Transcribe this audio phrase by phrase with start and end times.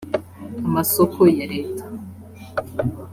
[0.67, 1.85] amasoko ya leta